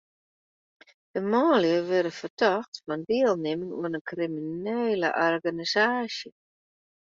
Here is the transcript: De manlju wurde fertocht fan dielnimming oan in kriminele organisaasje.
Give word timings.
De 1.13 1.21
manlju 1.31 1.77
wurde 1.89 2.11
fertocht 2.21 2.73
fan 2.83 3.01
dielnimming 3.09 3.71
oan 3.79 3.95
in 3.97 4.07
kriminele 4.11 5.09
organisaasje. 5.31 6.29